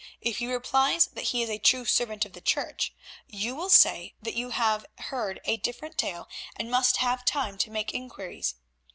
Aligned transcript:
If 0.19 0.37
he 0.37 0.47
replies 0.47 1.05
that 1.13 1.25
he 1.25 1.43
is 1.43 1.49
a 1.51 1.59
true 1.59 1.85
servant 1.85 2.25
of 2.25 2.33
the 2.33 2.41
Church, 2.41 2.91
you 3.27 3.55
will 3.55 3.69
say 3.69 4.15
that 4.19 4.33
you 4.33 4.49
have 4.49 4.83
heard 4.97 5.39
a 5.45 5.57
different 5.57 5.95
tale 5.99 6.27
and 6.55 6.71
must 6.71 6.97
have 6.97 7.23
time 7.23 7.55
to 7.59 7.69
make 7.69 7.93
inquiries. 7.93 8.55